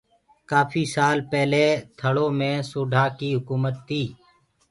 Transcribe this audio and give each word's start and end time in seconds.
ڪآڦي 0.49 0.83
سآل 0.95 1.17
پيلي 1.31 1.67
ٿݪو 1.97 2.27
مي 2.39 2.51
سوڍآ 2.69 3.03
ڪي 3.19 3.29
هڪومت 3.37 3.75
تي 3.87 4.03